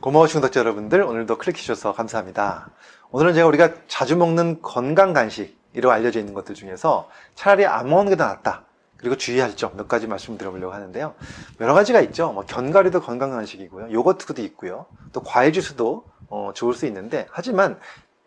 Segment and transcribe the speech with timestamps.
[0.00, 2.70] 고마우신 구독자 여러분들 오늘도 클릭해 주셔서 감사합니다.
[3.10, 8.16] 오늘은 제가 우리가 자주 먹는 건강 간식이라고 알려져 있는 것들 중에서 차라리 안 먹는 게
[8.16, 8.64] 더 낫다.
[8.96, 11.14] 그리고 주의할 점 몇 가지 말씀드려보려고 하는데요.
[11.60, 12.32] 여러 가지가 있죠.
[12.32, 13.92] 뭐 견과류도 건강 간식이고요.
[13.92, 14.86] 요거트도 있고요.
[15.12, 17.78] 또 과일 주스도 어, 좋을 수 있는데 하지만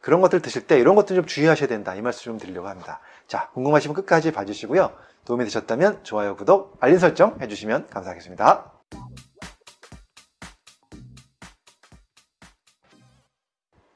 [0.02, 1.96] 그런 것들 드실 때 이런 것들 좀 주의하셔야 된다.
[1.96, 3.00] 이 말씀 좀 드리려고 합니다.
[3.28, 4.92] 자, 궁금하시면 끝까지 봐주시고요.
[5.26, 8.73] 도움이 되셨다면 좋아요, 구독, 알림 설정 해주시면 감사하겠습니다.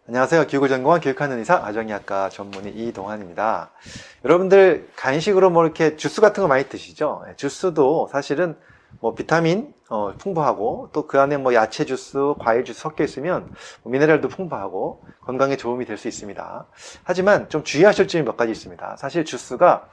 [0.08, 0.48] 안녕하세요.
[0.48, 3.72] 교육을 전공한 교육하는 의사 아정의학과 전문의 이동환입니다.
[4.24, 7.24] 여러분들 간식으로 뭐 이렇게 주스 같은 거 많이 드시죠?
[7.28, 8.56] 네, 주스도 사실은
[9.02, 13.52] 뭐 비타민 어, 풍부하고 또 그 안에 뭐 야채 주스, 과일 주스 섞여 있으면
[13.84, 16.66] 뭐 미네랄도 풍부하고 건강에 도움이 될 수 있습니다.
[17.04, 18.96] 하지만 좀 주의하실 점이 몇 가지 있습니다.
[18.98, 19.90] 사실 주스가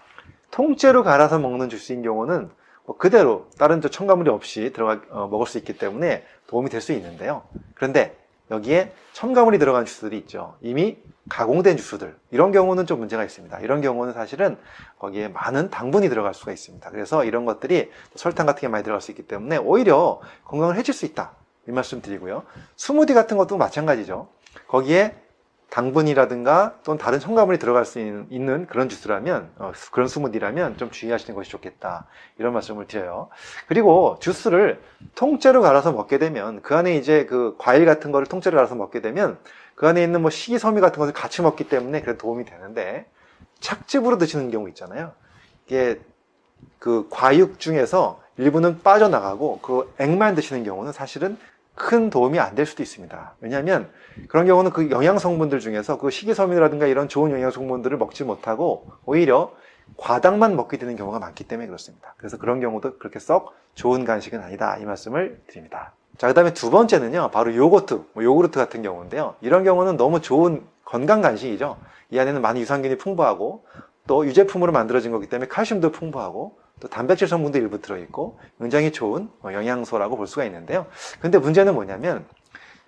[0.53, 2.51] 통째로 갈아서 먹는 주스인 경우는
[2.87, 7.43] 뭐 그대로 다른 첨가물이 없이 들어가 어, 먹을 수 있기 때문에 도움이 될 수 있는데요.
[7.75, 8.17] 그런데
[8.51, 10.57] 여기에 첨가물이 들어간 주스들이 있죠.
[10.61, 12.17] 이미 가공된 주스들.
[12.31, 13.59] 이런 경우는 좀 문제가 있습니다.
[13.61, 14.59] 이런 경우는 사실은
[14.99, 16.91] 거기에 많은 당분이 들어갈 수가 있습니다.
[16.91, 21.07] 그래서 이런 것들이 설탕 같은 게 많이 들어갈 수 있기 때문에 오히려 건강을 해칠 수
[21.07, 21.33] 있다.
[21.67, 22.43] 이 말씀 드리고요.
[22.77, 24.29] 스무디 같은 것도 마찬가지죠.
[24.69, 25.17] 거기에
[25.75, 31.51] 당분이라든가 또는 다른 첨가물이 들어갈 수 있는 그런 주스라면 어, 그런 스무디라면 좀 주의하시는 것이
[31.51, 32.07] 좋겠다.
[32.39, 33.29] 이런 말씀을 드려요.
[33.67, 34.81] 그리고 주스를
[35.17, 39.37] 통째로 갈아서 먹게 되면 그 안에 이제 그 과일 같은 거를 통째로 갈아서 먹게 되면
[39.75, 43.07] 그 안에 있는 뭐 식이섬유 같은 것을 같이 먹기 때문에 그래 도움이 되는데
[43.59, 45.11] 착즙으로 드시는 경우 있잖아요.
[45.67, 46.01] 이게
[46.79, 51.37] 그 과육 중에서 일부는 빠져나가고 그 액만 드시는 경우는 사실은
[51.75, 53.35] 큰 도움이 안 될 수도 있습니다.
[53.41, 53.91] 왜냐하면
[54.29, 59.53] 그런 경우는 그 영양 성분들 중에서 그 식이섬유라든가 이런 좋은 영양 성분들을 먹지 못하고 오히려
[59.97, 62.15] 과당만 먹게 되는 경우가 많기 때문에 그렇습니다.
[62.17, 65.93] 그래서 그런 경우도 그렇게 썩 좋은 간식은 아니다 이 말씀을 드립니다.
[66.17, 69.35] 자, 그 다음에 두 번째는요, 바로 요거트, 뭐 요구르트 같은 경우인데요.
[69.41, 71.77] 이런 경우는 너무 좋은 건강 간식이죠.
[72.11, 73.65] 이 안에는 많은 유산균이 풍부하고
[74.07, 79.53] 또 유제품으로 만들어진 거기 때문에 칼슘도 풍부하고 또 단백질 성분도 일부 들어있고 굉장히 좋은 뭐
[79.53, 80.87] 영양소라고 볼 수가 있는데요.
[81.21, 82.25] 근데 문제는 뭐냐면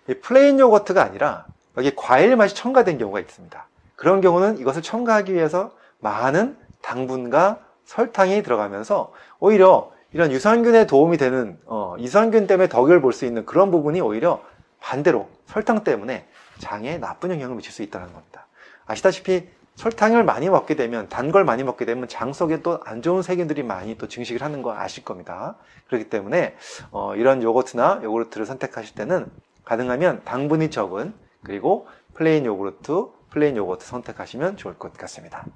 [0.09, 3.67] 이 plain 요거트가 아니라 여기 과일 맛이 첨가된 경우가 있습니다.
[3.97, 11.97] 그런 경우는 이것을 첨가하기 위해서 많은 당분과 설탕이 들어가면서 오히려 이런 유산균에 도움이 되는 어,
[11.99, 14.43] 유산균 때문에 덕을 볼 수 있는 그런 부분이 오히려
[14.81, 16.27] 반대로 설탕 때문에
[16.59, 18.47] 장에 나쁜 영향을 미칠 수 있다는 겁니다.
[18.87, 23.23] 아시다시피 설탕을 많이 먹게 되면 단 걸 많이 먹게 되면 장 속에 또 안 좋은
[23.23, 25.57] 세균들이 많이 또 증식을 하는 거 아실 겁니다.
[25.89, 26.57] 그렇기 때문에
[26.91, 29.31] 어, 이런 요거트나 요구르트를 선택하실 때는
[29.65, 35.47] 가능하면 당분이 적은 그리고 plain 요구르트, plain 요거트 선택하시면 좋을 것 같습니다.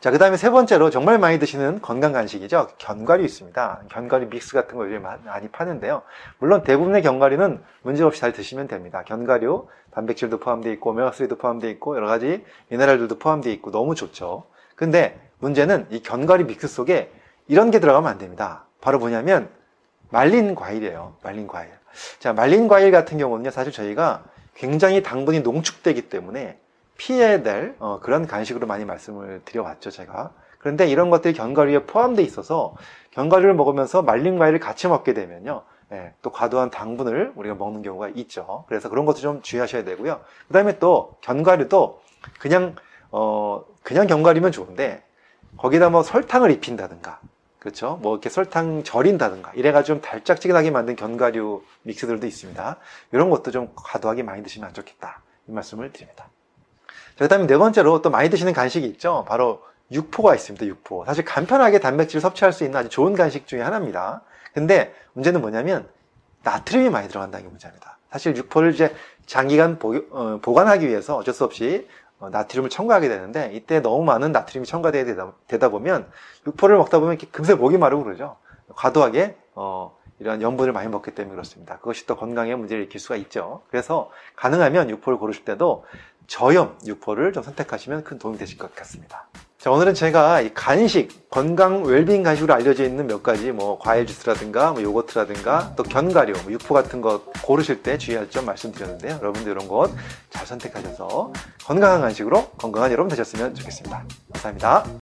[0.00, 2.68] 자, 그 다음에 세 번째로 정말 많이 드시는 건강 간식이죠.
[2.78, 3.82] 견과류 있습니다.
[3.88, 6.02] 견과류 믹스 같은 거 요즘 많이 파는데요.
[6.38, 9.02] 물론 대부분의 견과류는 문제없이 잘 드시면 됩니다.
[9.04, 14.44] 견과류, 단백질도 포함되어 있고, 오메가3도 포함되어 있고, 여러 가지 미네랄들도 포함되어 있고, 너무 좋죠.
[14.76, 17.10] 근데 문제는 이 견과류 믹스 속에
[17.48, 18.66] 이런 게 들어가면 안 됩니다.
[18.80, 19.48] 바로 뭐냐면,
[20.10, 21.16] 말린 과일이에요.
[21.24, 21.70] 말린 과일.
[22.20, 24.22] 자, 말린 과일 같은 경우는요, 사실 저희가
[24.54, 26.56] 굉장히 당분이 농축되기 때문에
[26.98, 30.32] 피해야 될 어, 그런 간식으로 많이 말씀을 드려왔죠 제가.
[30.58, 32.74] 그런데 이런 것들이 견과류에 포함되어 있어서
[33.12, 38.64] 견과류를 먹으면서 말린 과일을 같이 먹게 되면요 예, 또 과도한 당분을 우리가 먹는 경우가 있죠.
[38.68, 40.20] 그래서 그런 것도 좀 주의하셔야 되고요.
[40.48, 42.02] 그 다음에 또 견과류도
[42.38, 42.76] 그냥
[43.10, 45.02] 어 그냥 견과류면 좋은데
[45.56, 47.20] 거기다 뭐 설탕을 입힌다든가
[47.58, 47.98] 그렇죠?
[48.02, 52.76] 뭐 이렇게 설탕 절인다든가 이래가지고 좀 달짝지근하게 만든 견과류 믹스들도 있습니다.
[53.12, 55.22] 이런 것도 좀 과도하게 많이 드시면 안 좋겠다.
[55.48, 56.28] 이 말씀을 드립니다
[57.18, 59.24] 그 다음에 네 번째로 또 많이 드시는 간식이 있죠.
[59.28, 60.66] 바로 육포가 있습니다.
[60.66, 61.04] 육포.
[61.06, 64.22] 사실 간편하게 단백질 섭취할 수 있는 아주 좋은 간식 중에 하나입니다.
[64.52, 65.88] 근데 문제는 뭐냐면
[66.42, 67.98] 나트륨이 많이 들어간다는 게 문제입니다.
[68.10, 68.94] 사실 육포를 이제
[69.26, 71.86] 장기간 보, 어, 보관하기 위해서 어쩔 수 없이
[72.18, 76.10] 어, 나트륨을 첨가하게 되는데 이때 너무 많은 나트륨이 첨가되다 되다, 보면
[76.46, 78.36] 육포를 먹다 보면 금세 목이 마르고 그러죠.
[78.74, 81.78] 과도하게 어, 이런 염분을 많이 먹기 때문에 그렇습니다.
[81.78, 83.62] 그것이 또 건강에 문제를 일으킬 수가 있죠.
[83.70, 85.84] 그래서 가능하면 육포를 고르실 때도
[86.26, 89.28] 저염 육포를 좀 선택하시면 큰 도움이 되실 것 같습니다.
[89.58, 94.70] 자, 오늘은 제가 이 간식, 건강 웰빙 간식으로 알려져 있는 몇 가지 뭐 과일 주스라든가
[94.70, 99.18] 뭐 요거트라든가 또 견과류, 뭐 육포 같은 거 고르실 때 주의할 점 말씀드렸는데요.
[99.20, 99.90] 여러분들 이런 것
[100.30, 101.32] 잘 선택하셔서
[101.64, 104.04] 건강한 간식으로 건강한 여러분 되셨으면 좋겠습니다.
[104.32, 104.84] 감사합니다.